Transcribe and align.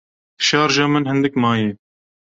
Şarja 0.47 0.85
min 0.93 1.05
hindik 1.11 1.35
maye. 1.45 1.69